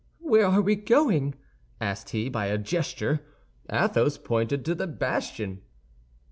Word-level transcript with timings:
"Where 0.17 0.47
are 0.47 0.61
we 0.63 0.77
going?" 0.77 1.35
asked 1.79 2.09
he, 2.09 2.27
by 2.27 2.47
a 2.47 2.57
gesture. 2.57 3.21
Athos 3.71 4.17
pointed 4.17 4.65
to 4.65 4.73
the 4.73 4.87
bastion. 4.87 5.61